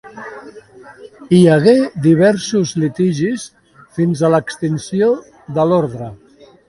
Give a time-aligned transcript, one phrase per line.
[1.39, 1.75] Hi hagué
[2.07, 3.45] diversos litigis
[3.99, 5.11] fins a l'extinció
[5.59, 6.09] de l'orde.